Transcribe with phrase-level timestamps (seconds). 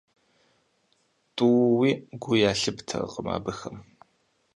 [1.35, 1.91] ТӀууи
[2.21, 3.77] гу ялъыптэркъым абыхэм.